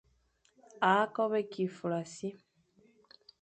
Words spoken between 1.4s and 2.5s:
kig fulassi.